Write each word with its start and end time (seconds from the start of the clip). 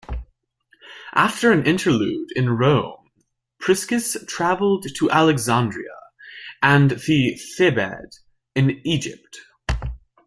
After 1.13 1.51
an 1.51 1.67
interlude 1.67 2.31
in 2.35 2.49
Rome, 2.57 3.11
Priscus 3.59 4.17
traveled 4.25 4.87
to 4.95 5.11
Alexandria 5.11 5.93
and 6.63 6.89
the 6.89 7.39
Thebaid 7.55 8.09
in 8.55 8.81
Egypt. 8.83 9.41